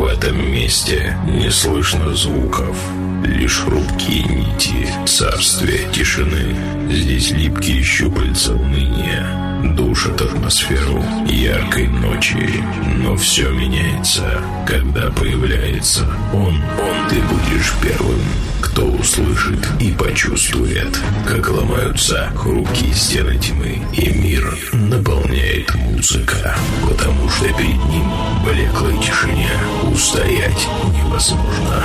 В 0.00 0.06
этом 0.06 0.50
месте 0.50 1.14
не 1.26 1.50
слышно 1.50 2.14
звуков, 2.14 2.74
лишь 3.22 3.58
хрупкие 3.58 4.22
нити 4.22 4.88
царствия 5.04 5.92
тишины. 5.92 6.56
Здесь 6.90 7.32
липкие 7.32 7.82
щупальца 7.82 8.54
уныния 8.54 9.49
душат 9.62 10.20
атмосферу 10.20 11.04
яркой 11.26 11.88
ночи. 11.88 12.62
Но 12.96 13.16
все 13.16 13.50
меняется, 13.50 14.42
когда 14.66 15.10
появляется 15.10 16.06
он. 16.32 16.54
Он 16.56 17.08
ты 17.08 17.16
будешь 17.22 17.72
первым, 17.82 18.20
кто 18.60 18.86
услышит 18.86 19.66
и 19.80 19.92
почувствует, 19.92 20.98
как 21.26 21.50
ломаются 21.50 22.30
хрупкие 22.36 22.94
стены 22.94 23.38
тьмы, 23.38 23.82
и 23.92 24.10
мир 24.10 24.56
наполняет 24.72 25.74
музыка, 25.74 26.56
потому 26.88 27.28
что 27.28 27.46
перед 27.54 27.84
ним 27.86 28.10
блеклой 28.44 28.98
тишине 28.98 29.50
устоять 29.92 30.68
невозможно. 30.94 31.84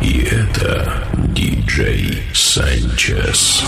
И 0.00 0.28
это 0.30 1.08
диджей 1.34 2.22
Санчес. 2.32 3.64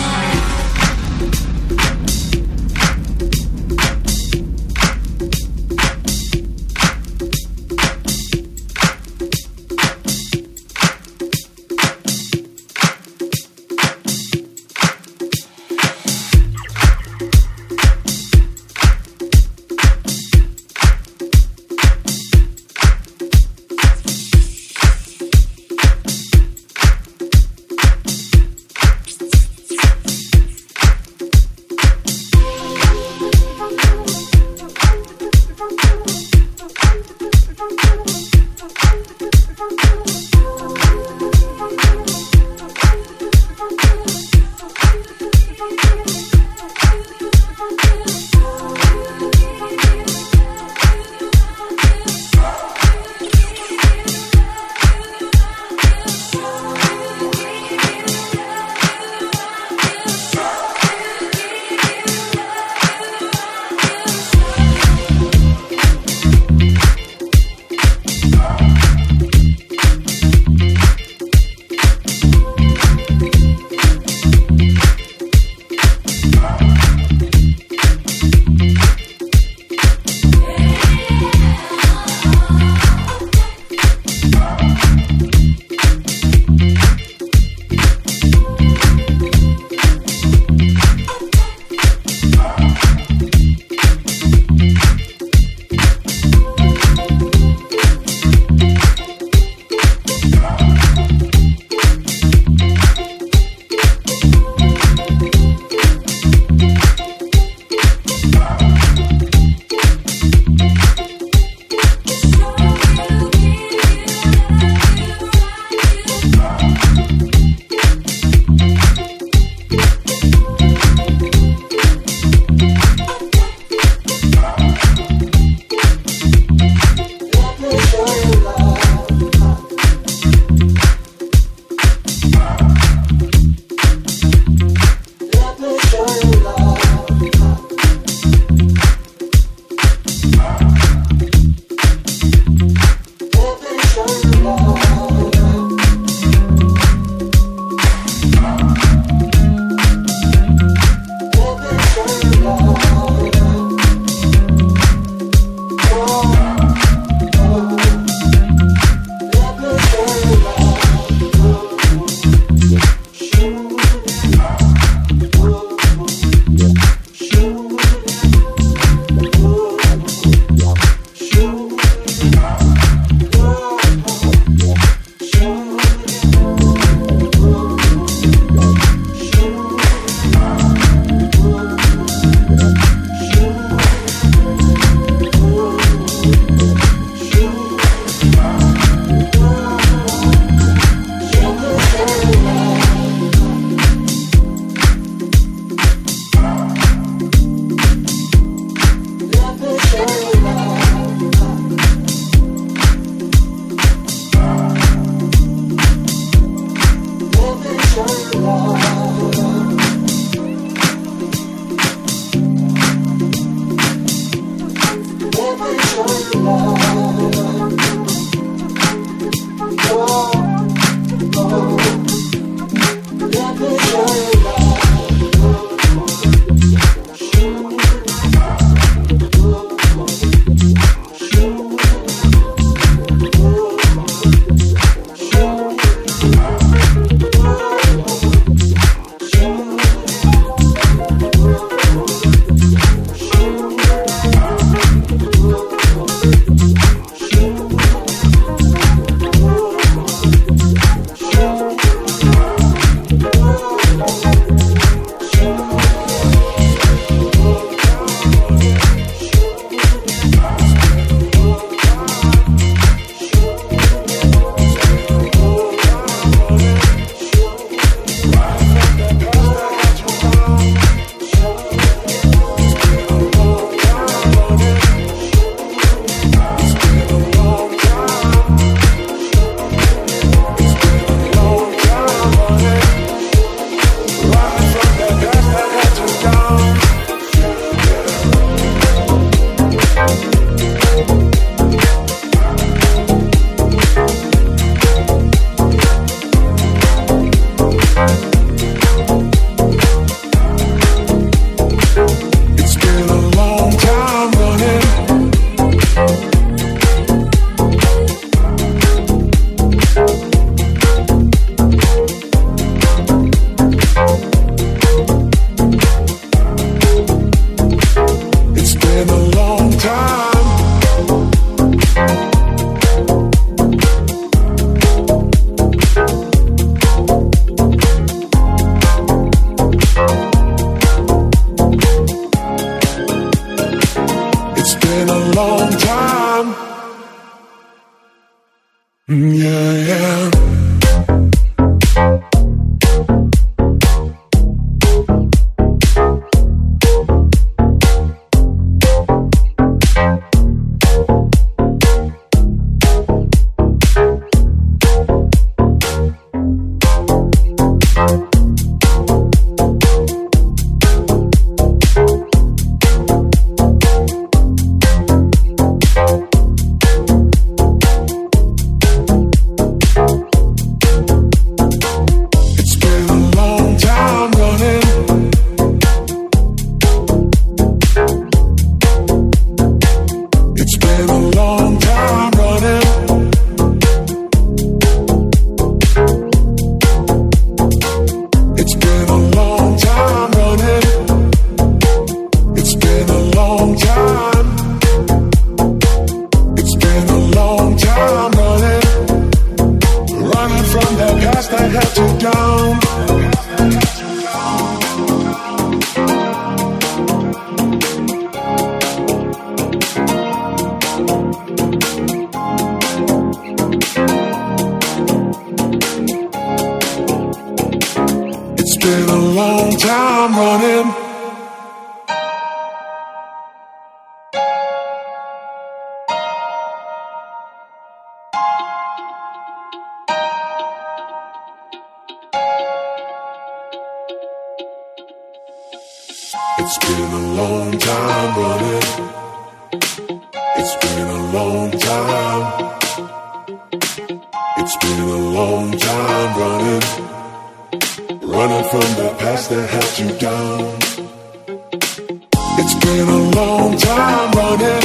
It's 452.58 452.74
been 452.74 453.08
a 453.08 453.22
long 453.38 453.76
time 453.76 454.30
running. 454.32 454.82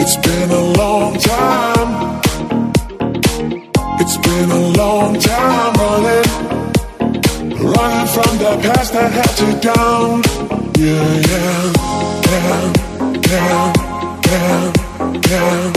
It's 0.00 0.16
been 0.16 0.50
a 0.50 0.64
long 0.80 1.18
time. 1.18 2.20
It's 4.00 4.16
been 4.18 4.50
a 4.50 4.64
long 4.80 5.18
time 5.18 5.72
running. 5.82 6.28
Running 7.74 8.08
from 8.14 8.32
the 8.38 8.52
past 8.62 8.92
that 8.92 9.10
had 9.12 9.34
you 9.42 9.52
down. 9.60 10.22
Yeah, 10.78 11.10
yeah. 11.30 11.72
Down, 12.28 12.72
down, 13.30 13.72
down, 14.22 14.72
down, 15.20 15.72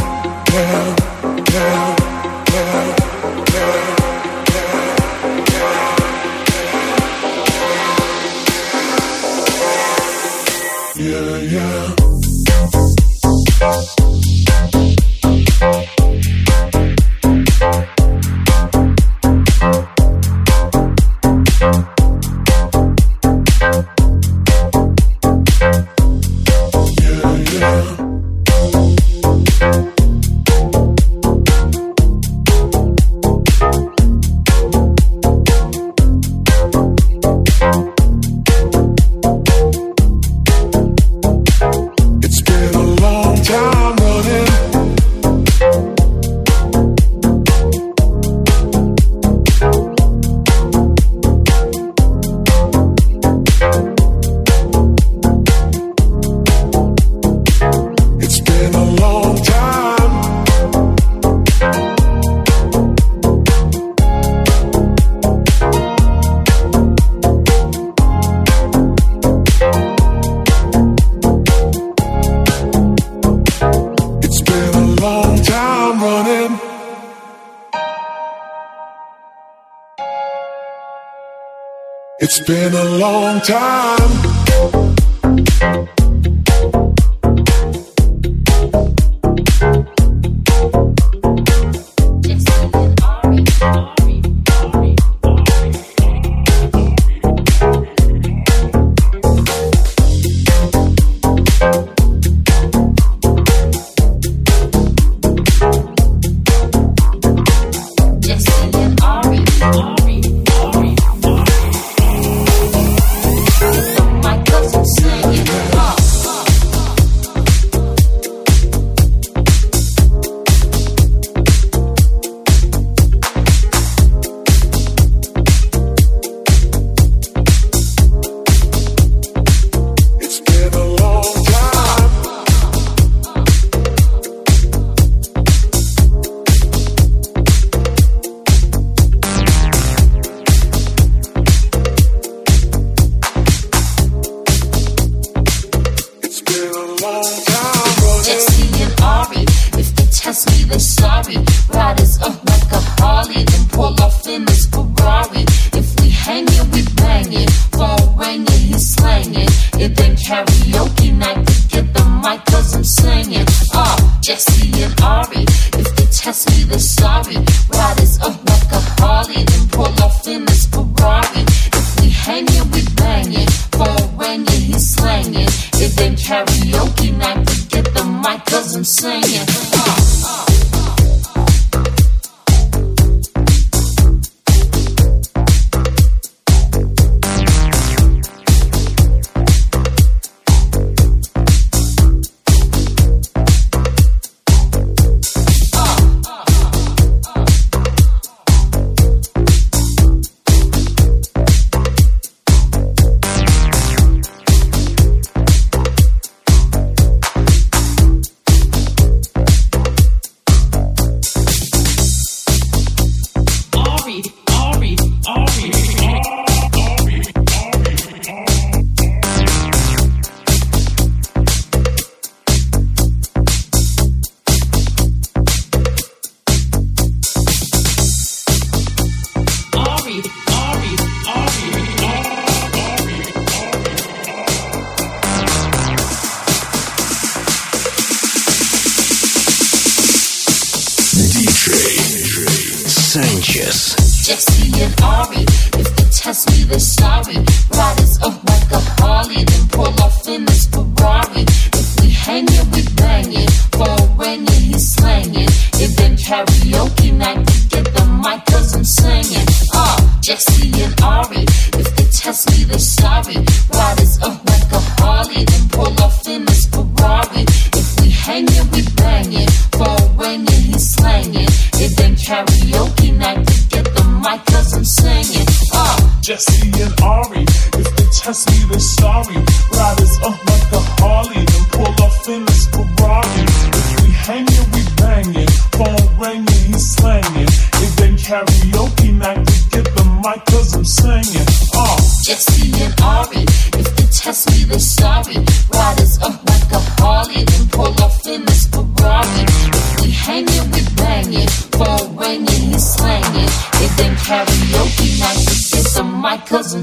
down, 0.46 1.46
down. 1.46 1.91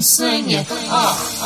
sing 0.08 0.50
it. 0.50 0.66
Oh. 0.70 1.37